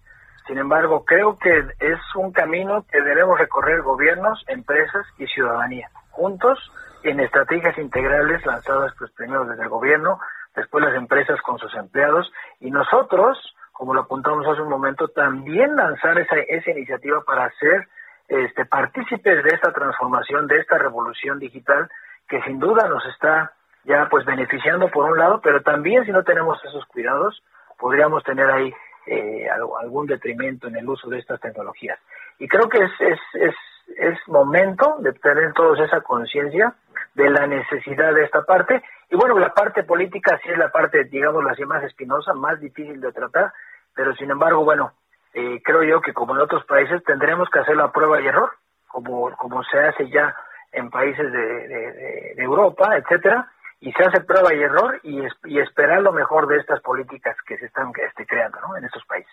Sin 0.48 0.58
embargo, 0.58 1.06
creo 1.06 1.38
que 1.38 1.60
es 1.80 2.00
un 2.16 2.32
camino 2.32 2.86
que 2.92 3.02
debemos 3.02 3.38
recorrer 3.38 3.82
gobiernos, 3.82 4.44
empresas 4.48 5.06
y 5.18 5.28
ciudadanía 5.28 5.90
juntos 6.10 6.60
en 7.04 7.20
estrategias 7.20 7.78
integrales 7.78 8.46
lanzadas 8.46 8.94
pues 8.98 9.12
primero 9.12 9.46
desde 9.46 9.64
el 9.64 9.70
gobierno, 9.70 10.20
después 10.56 10.84
las 10.84 10.96
empresas 10.96 11.40
con 11.42 11.58
sus 11.58 11.74
empleados 11.76 12.32
y 12.60 12.72
nosotros, 12.72 13.38
como 13.72 13.94
lo 13.94 14.02
apuntamos 14.02 14.46
hace 14.48 14.62
un 14.62 14.70
momento, 14.70 15.08
también 15.10 15.76
lanzar 15.76 16.18
esa, 16.20 16.36
esa 16.36 16.72
iniciativa 16.72 17.22
para 17.24 17.50
ser 17.52 17.88
este, 18.28 18.66
partícipes 18.66 19.44
de 19.44 19.50
esta 19.50 19.72
transformación, 19.72 20.48
de 20.48 20.60
esta 20.60 20.78
revolución 20.78 21.40
digital 21.40 21.90
que 22.28 22.42
sin 22.42 22.60
duda 22.60 22.88
nos 22.88 23.06
está 23.06 23.54
ya 23.84 24.08
pues 24.10 24.26
beneficiando 24.26 24.90
por 24.90 25.10
un 25.10 25.18
lado, 25.18 25.40
pero 25.42 25.62
también 25.62 26.06
si 26.06 26.12
no 26.12 26.24
tenemos 26.24 26.64
esos 26.66 26.86
cuidados 26.86 27.42
podríamos 27.78 28.24
tener 28.24 28.50
ahí 28.50 28.74
eh, 29.08 29.48
algún 29.82 30.06
detrimento 30.06 30.68
en 30.68 30.76
el 30.76 30.90
uso 30.90 31.10
de 31.10 31.20
estas 31.20 31.40
tecnologías. 31.40 31.98
Y 32.38 32.48
creo 32.48 32.68
que 32.68 32.78
es, 32.78 32.92
es, 33.00 33.20
es 33.36 33.56
es 33.98 34.18
momento 34.28 34.98
de 35.00 35.14
tener 35.14 35.54
todos 35.54 35.80
esa 35.80 36.02
conciencia 36.02 36.74
de 37.16 37.30
la 37.30 37.48
necesidad 37.48 38.14
de 38.14 38.24
esta 38.24 38.44
parte. 38.44 38.84
Y 39.10 39.16
bueno, 39.16 39.38
la 39.40 39.54
parte 39.54 39.84
política 39.84 40.40
sí 40.44 40.50
es 40.50 40.58
la 40.58 40.70
parte, 40.70 41.06
digamos, 41.06 41.44
la 41.44 41.56
más 41.66 41.84
espinosa, 41.84 42.34
más 42.34 42.60
difícil 42.60 43.02
de 43.02 43.12
tratar, 43.12 43.54
pero 43.96 44.14
sin 44.16 44.30
embargo, 44.30 44.64
bueno, 44.64 44.94
eh, 45.34 45.62
creo 45.64 45.84
yo 45.84 46.02
que 46.02 46.14
como 46.14 46.36
en 46.36 46.42
otros 46.42 46.66
países 46.66 47.04
tendremos 47.04 47.50
que 47.50 47.60
hacer 47.60 47.76
la 47.76 47.92
prueba 47.92 48.22
y 48.22 48.28
error, 48.28 48.52
como, 48.88 49.36
como 49.38 49.64
se 49.64 49.80
hace 49.80 50.10
ya 50.10 50.36
en 50.72 50.90
países 50.90 51.32
de, 51.32 52.34
Europa, 52.38 52.96
etcétera, 52.96 53.52
y 53.82 53.92
se 53.94 54.04
hace 54.04 54.22
prueba 54.22 54.54
y 54.54 54.62
error 54.62 55.00
y, 55.04 55.20
y 55.46 55.60
esperar 55.60 56.02
lo 56.02 56.12
mejor 56.12 56.48
de 56.48 56.58
estas 56.58 56.82
políticas 56.82 57.36
que 57.48 57.58
se 57.58 57.66
están 57.66 57.92
este, 58.08 58.26
creando 58.26 58.60
¿no? 58.62 58.78
en 58.78 58.86
estos 58.86 59.04
países. 59.06 59.32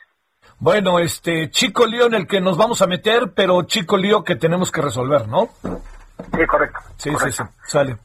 Bueno, 0.58 0.98
este 0.98 1.50
chico 1.50 1.86
lío 1.86 2.06
en 2.06 2.14
el 2.14 2.26
que 2.26 2.40
nos 2.40 2.56
vamos 2.56 2.80
a 2.80 2.86
meter, 2.86 3.32
pero 3.34 3.62
chico 3.64 3.96
lío 3.96 4.22
que 4.22 4.36
tenemos 4.36 4.70
que 4.70 4.80
resolver, 4.80 5.26
¿no? 5.26 5.48
Sí, 5.62 6.46
correcto. 6.46 6.78
Sí, 6.96 7.10
sí, 7.10 7.32
sí, 7.32 7.42
sale. 7.66 7.98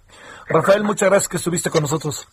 Rafael, 0.48 0.84
muchas 0.84 1.10
gracias 1.10 1.30
que 1.30 1.38
estuviste 1.38 1.70
con 1.70 1.82
nosotros. 1.82 2.28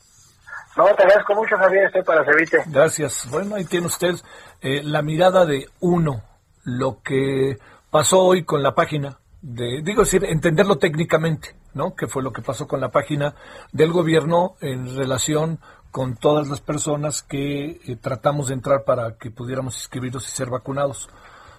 No, 0.76 0.86
te 0.94 1.02
agradezco 1.02 1.34
mucho, 1.34 1.56
Javier, 1.56 1.84
estoy 1.84 2.02
para 2.02 2.24
servirte. 2.24 2.62
Gracias. 2.66 3.28
Bueno, 3.30 3.56
ahí 3.56 3.64
tiene 3.64 3.86
usted 3.86 4.14
eh, 4.60 4.80
la 4.82 5.02
mirada 5.02 5.44
de 5.44 5.68
uno, 5.80 6.22
lo 6.64 7.02
que 7.02 7.58
pasó 7.90 8.20
hoy 8.20 8.44
con 8.44 8.62
la 8.62 8.74
página, 8.74 9.18
de, 9.40 9.83
digo 9.83 10.02
decir, 10.02 10.25
entenderlo 10.25 10.78
técnicamente, 10.78 11.54
¿no? 11.75 11.95
Que 11.95 12.07
fue 12.07 12.23
lo 12.23 12.33
que 12.33 12.42
pasó 12.42 12.66
con 12.66 12.80
la 12.80 12.90
página 12.90 13.35
del 13.73 13.92
gobierno 13.92 14.57
en 14.61 14.97
relación 14.97 15.61
con 15.90 16.16
todas 16.16 16.49
las 16.49 16.61
personas 16.61 17.23
que 17.23 17.80
eh, 17.85 17.97
tratamos 18.00 18.49
de 18.49 18.54
entrar 18.54 18.85
para 18.85 19.16
que 19.16 19.30
pudiéramos 19.30 19.76
inscribirnos 19.76 20.28
y 20.28 20.33
ser 20.33 20.50
vacunados. 20.50 21.09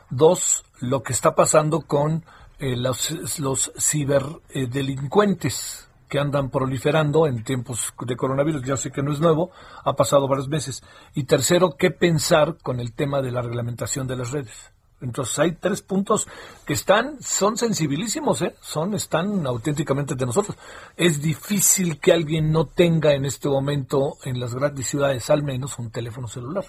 Dos, 0.10 0.66
lo 0.80 1.04
que 1.04 1.14
está 1.14 1.36
pasando 1.36 1.82
con 1.82 2.26
eh, 2.60 2.76
los, 2.76 3.72
ciberdelincuentes 3.78 5.88
que 6.10 6.20
andan 6.20 6.50
proliferando 6.50 7.28
en 7.28 7.44
tiempos 7.44 7.94
de 8.06 8.18
coronavirus, 8.18 8.64
ya 8.64 8.78
sé 8.78 8.92
que 8.92 9.04
no 9.04 9.14
es 9.14 9.20
nuevo, 9.20 9.52
ha 9.84 9.94
pasado 9.94 10.28
varios 10.28 10.50
meses. 10.50 10.84
Y 11.14 11.26
tercero, 11.26 11.76
qué 11.78 11.92
pensar 11.92 12.58
con 12.62 12.80
el 12.80 12.94
tema 12.94 13.22
de 13.22 13.32
la 13.32 13.44
reglamentación 13.44 14.08
de 14.08 14.16
las 14.16 14.32
redes. 14.32 14.72
Entonces 15.02 15.40
hay 15.40 15.54
tres 15.54 15.82
puntos 15.82 16.28
que 16.66 16.74
están, 16.74 17.22
son 17.22 17.58
sensibilísimos, 17.58 18.42
¿eh? 18.42 18.56
son, 18.60 18.94
están 18.94 19.46
auténticamente 19.48 20.16
de 20.16 20.26
nosotros. 20.26 20.58
Es 20.98 21.22
difícil 21.22 22.00
que 22.00 22.12
alguien 22.12 22.52
no 22.52 22.66
tenga 22.66 23.14
en 23.14 23.26
este 23.26 23.48
momento 23.48 24.18
en 24.26 24.40
las 24.40 24.54
grandes 24.54 24.88
ciudades 24.88 25.30
al 25.30 25.44
menos 25.44 25.80
un 25.80 25.90
teléfono 25.90 26.28
celular. 26.28 26.66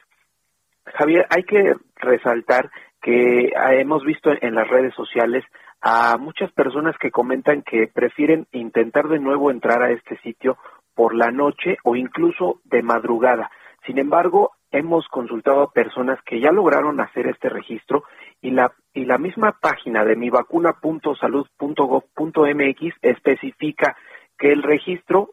Javier, 0.86 1.28
hay 1.30 1.44
que 1.44 1.76
resaltar 1.98 2.72
que 3.06 3.54
hemos 3.80 4.04
visto 4.04 4.32
en 4.42 4.56
las 4.56 4.68
redes 4.68 4.94
sociales 4.96 5.46
a 5.80 6.18
muchas 6.18 6.52
personas 6.54 6.98
que 6.98 7.12
comentan 7.12 7.62
que 7.62 7.88
prefieren 7.88 8.48
intentar 8.52 9.08
de 9.08 9.20
nuevo 9.20 9.52
entrar 9.52 9.84
a 9.84 9.92
este 9.92 10.18
sitio 10.22 10.58
por 10.96 11.14
la 11.14 11.30
noche 11.30 11.78
o 11.84 11.96
incluso 11.96 12.62
de 12.64 12.82
madrugada. 12.82 13.52
Sin 13.86 14.00
embargo, 14.00 14.54
hemos 14.72 15.08
consultado 15.10 15.62
a 15.62 15.72
personas 15.72 16.18
que 16.26 16.40
ya 16.40 16.52
lograron 16.52 17.00
hacer 17.00 17.28
este 17.28 17.48
registro 17.48 18.06
y 18.42 18.50
la, 18.50 18.74
y 18.92 19.06
la 19.06 19.20
misma 19.20 19.56
página 19.62 20.04
de 20.04 20.16
mivacuna.salud.gov.mx 20.16 22.96
especifica 23.04 23.96
que 24.36 24.52
el 24.52 24.64
registro 24.64 25.30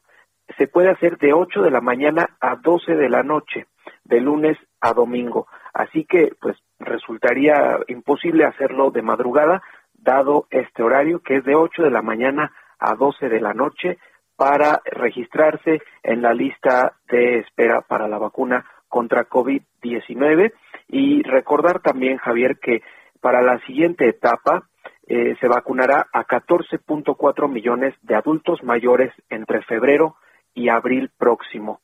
se 0.58 0.66
puede 0.66 0.90
hacer 0.90 1.16
de 1.16 1.32
8 1.32 1.62
de 1.62 1.70
la 1.70 1.80
mañana 1.80 2.36
a 2.38 2.56
12 2.56 2.96
de 2.96 3.08
la 3.08 3.22
noche, 3.22 3.64
de 4.04 4.20
lunes 4.20 4.58
a 4.80 4.92
domingo. 4.92 5.46
Así 5.72 6.04
que, 6.04 6.32
pues, 6.40 6.56
resultaría 6.78 7.78
imposible 7.88 8.44
hacerlo 8.44 8.90
de 8.90 9.02
madrugada, 9.02 9.62
dado 9.94 10.46
este 10.50 10.82
horario 10.82 11.20
que 11.20 11.36
es 11.36 11.44
de 11.44 11.54
8 11.54 11.82
de 11.82 11.90
la 11.90 12.02
mañana 12.02 12.52
a 12.78 12.94
12 12.94 13.28
de 13.28 13.40
la 13.40 13.54
noche 13.54 13.98
para 14.36 14.80
registrarse 14.84 15.80
en 16.02 16.22
la 16.22 16.34
lista 16.34 16.94
de 17.08 17.38
espera 17.38 17.82
para 17.82 18.08
la 18.08 18.18
vacuna 18.18 18.64
contra 18.88 19.28
COVID-19 19.28 20.52
y 20.88 21.22
recordar 21.22 21.80
también, 21.80 22.18
Javier, 22.18 22.58
que 22.58 22.82
para 23.20 23.40
la 23.40 23.58
siguiente 23.60 24.08
etapa 24.08 24.68
eh, 25.06 25.36
se 25.40 25.48
vacunará 25.48 26.06
a 26.12 26.24
14.4 26.24 27.48
millones 27.48 27.94
de 28.02 28.14
adultos 28.14 28.62
mayores 28.62 29.12
entre 29.30 29.62
febrero 29.62 30.16
y 30.54 30.68
abril 30.68 31.10
próximo. 31.16 31.80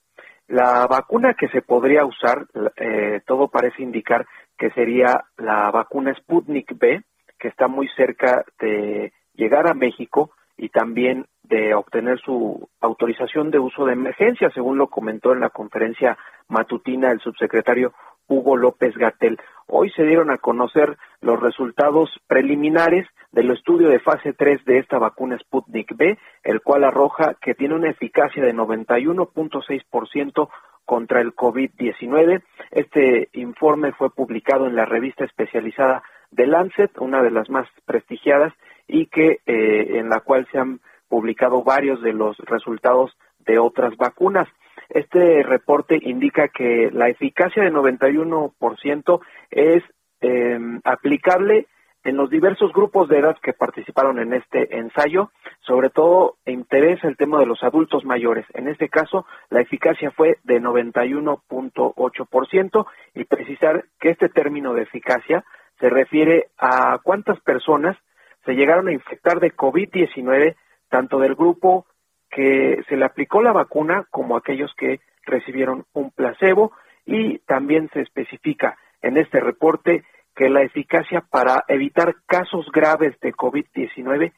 La 0.49 0.87
vacuna 0.87 1.35
que 1.35 1.49
se 1.49 1.61
podría 1.61 2.07
usar, 2.07 2.47
eh, 2.77 3.21
todo 3.27 3.49
parece 3.49 3.83
indicar 3.83 4.27
que 4.57 4.71
sería 4.71 5.25
la 5.37 5.71
vacuna 5.71 6.15
Sputnik 6.15 6.79
B, 6.79 7.03
que 7.39 7.49
está 7.49 7.69
muy 7.69 7.87
cerca 7.89 8.45
de 8.59 9.13
llegar 9.35 9.69
a 9.69 9.75
México 9.75 10.31
y 10.57 10.71
también 10.71 11.27
de 11.43 11.75
obtener 11.75 12.19
su 12.21 12.69
autorización 12.81 13.51
de 13.51 13.59
uso 13.59 13.85
de 13.85 13.93
emergencia, 13.93 14.51
según 14.55 14.79
lo 14.79 14.89
comentó 14.89 15.33
en 15.33 15.41
la 15.41 15.51
conferencia 15.51 16.17
matutina 16.49 17.11
el 17.11 17.21
subsecretario 17.21 17.93
Hugo 18.29 18.57
López 18.57 18.97
Gatel. 18.97 19.39
Hoy 19.67 19.91
se 19.91 20.05
dieron 20.05 20.31
a 20.31 20.39
conocer 20.39 20.97
los 21.21 21.41
resultados 21.41 22.11
preliminares 22.27 23.07
del 23.33 23.51
estudio 23.51 23.89
de 23.89 24.01
fase 24.01 24.33
3 24.33 24.65
de 24.65 24.79
esta 24.79 24.99
vacuna 24.99 25.39
Sputnik 25.39 25.97
B, 25.97 26.19
el 26.43 26.61
cual 26.63 26.85
arroja 26.85 27.35
que 27.41 27.55
tiene 27.55 27.75
una 27.75 27.91
eficacia 27.91 28.43
de 28.43 28.55
91.6% 28.55 30.49
contra 30.85 31.21
el 31.21 31.35
COVID-19. 31.35 32.43
Este 32.71 33.29
informe 33.35 33.93
fue 33.93 34.11
publicado 34.11 34.67
en 34.67 34.77
la 34.77 34.87
revista 34.87 35.25
especializada 35.25 36.03
de 36.31 36.47
Lancet, 36.47 36.91
una 36.99 37.23
de 37.23 37.31
las 37.31 37.51
más 37.51 37.69
prestigiadas, 37.85 38.55
y 38.87 39.07
que 39.07 39.41
eh, 39.47 39.99
en 39.99 40.09
la 40.09 40.21
cual 40.21 40.47
se 40.51 40.59
han 40.59 40.81
publicado 41.09 41.63
varios 41.63 42.01
de 42.03 42.13
los 42.13 42.39
resultados 42.39 43.17
de 43.41 43.59
otras 43.59 43.97
vacunas. 43.97 44.49
Este 44.89 45.43
reporte 45.43 45.99
indica 46.01 46.49
que 46.49 46.91
la 46.93 47.09
eficacia 47.09 47.63
de 47.63 47.73
91% 47.73 49.21
es 49.51 49.83
eh, 50.21 50.59
aplicable 50.85 51.67
en 52.05 52.17
los 52.17 52.31
diversos 52.31 52.73
grupos 52.73 53.09
de 53.09 53.19
edad 53.19 53.37
que 53.43 53.53
participaron 53.53 54.19
en 54.19 54.33
este 54.33 54.79
ensayo, 54.79 55.31
sobre 55.61 55.91
todo 55.91 56.37
interesa 56.47 57.07
el 57.09 57.17
tema 57.17 57.39
de 57.39 57.47
los 57.47 57.63
adultos 57.63 58.05
mayores. 58.05 58.47
En 58.55 58.67
este 58.69 58.89
caso, 58.89 59.27
la 59.51 59.61
eficacia 59.61 60.11
fue 60.13 60.39
de 60.45 60.61
91.8% 60.61 62.87
y 63.15 63.25
precisar 63.25 63.85
que 64.01 64.11
este 64.11 64.29
término 64.29 64.75
de 64.75 64.83
eficacia 64.83 65.45
se 65.81 65.91
refiere 65.91 66.49
a 66.57 66.99
cuántas 67.03 67.41
personas 67.41 67.97
se 68.45 68.55
llegaron 68.55 68.87
a 68.89 68.93
infectar 68.93 69.41
de 69.41 69.55
COVID-19, 69.55 70.55
tanto 70.89 71.19
del 71.19 71.35
grupo 71.35 71.87
que 72.31 72.83
se 72.89 72.97
le 72.97 73.05
aplicó 73.05 73.43
la 73.43 73.53
vacuna 73.53 74.07
como 74.11 74.37
aquellos 74.37 74.73
que 74.77 75.01
recibieron 75.25 75.87
un 75.93 76.11
placebo 76.11 76.73
y 77.07 77.39
también 77.41 77.89
se 77.93 78.01
especifica 78.01 78.77
en 79.03 79.17
este 79.17 79.41
reporte 79.41 80.05
que 80.35 80.49
la 80.49 80.63
eficacia 80.63 81.21
para 81.29 81.65
evitar 81.69 82.17
casos 82.27 82.67
graves 82.73 83.19
de 83.21 83.33
COVID-19 83.33 84.33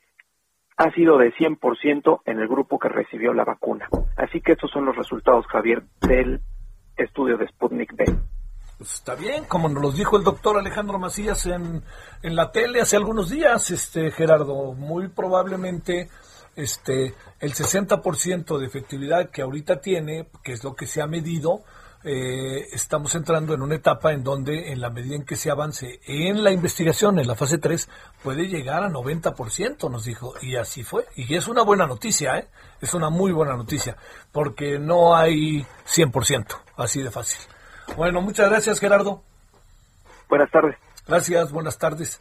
ha 0.76 0.90
sido 0.92 1.18
de 1.18 1.32
100% 1.34 2.22
en 2.24 2.38
el 2.40 2.48
grupo 2.48 2.78
que 2.78 2.88
recibió 2.88 3.34
la 3.34 3.44
vacuna. 3.44 3.86
Así 4.16 4.40
que 4.40 4.52
estos 4.52 4.70
son 4.70 4.86
los 4.86 4.96
resultados, 4.96 5.46
Javier, 5.46 5.82
del 6.00 6.40
estudio 6.96 7.36
de 7.36 7.48
Sputnik 7.48 7.94
B. 7.94 8.04
Pues 8.78 8.94
está 8.94 9.14
bien, 9.14 9.44
como 9.44 9.68
nos 9.68 9.82
los 9.82 9.96
dijo 9.96 10.16
el 10.16 10.24
doctor 10.24 10.56
Alejandro 10.56 10.98
Macías 10.98 11.44
en, 11.44 11.82
en 12.22 12.34
la 12.34 12.50
tele 12.50 12.80
hace 12.80 12.96
algunos 12.96 13.28
días, 13.28 13.70
este 13.70 14.10
Gerardo, 14.10 14.72
muy 14.72 15.08
probablemente 15.08 16.08
este 16.56 17.14
el 17.40 17.54
60% 17.54 18.58
de 18.58 18.66
efectividad 18.66 19.30
que 19.30 19.42
ahorita 19.42 19.80
tiene, 19.80 20.28
que 20.42 20.52
es 20.52 20.64
lo 20.64 20.74
que 20.74 20.86
se 20.86 21.02
ha 21.02 21.06
medido, 21.06 21.62
eh, 22.02 22.68
estamos 22.72 23.14
entrando 23.14 23.52
en 23.52 23.60
una 23.60 23.74
etapa 23.74 24.12
en 24.12 24.24
donde 24.24 24.72
en 24.72 24.80
la 24.80 24.88
medida 24.88 25.16
en 25.16 25.24
que 25.24 25.36
se 25.36 25.50
avance 25.50 26.00
en 26.06 26.42
la 26.42 26.50
investigación, 26.50 27.18
en 27.18 27.26
la 27.26 27.34
fase 27.34 27.58
3, 27.58 27.88
puede 28.22 28.48
llegar 28.48 28.82
a 28.82 28.88
90%, 28.88 29.90
nos 29.90 30.04
dijo, 30.04 30.32
y 30.40 30.56
así 30.56 30.82
fue. 30.82 31.04
Y 31.14 31.34
es 31.34 31.46
una 31.46 31.62
buena 31.62 31.86
noticia, 31.86 32.38
¿eh? 32.38 32.48
es 32.80 32.94
una 32.94 33.10
muy 33.10 33.32
buena 33.32 33.54
noticia, 33.54 33.96
porque 34.32 34.78
no 34.78 35.14
hay 35.14 35.66
100%, 35.86 36.46
así 36.76 37.02
de 37.02 37.10
fácil. 37.10 37.40
Bueno, 37.96 38.22
muchas 38.22 38.48
gracias 38.48 38.80
Gerardo. 38.80 39.22
Buenas 40.28 40.50
tardes. 40.50 40.76
Gracias, 41.06 41.52
buenas 41.52 41.76
tardes. 41.76 42.20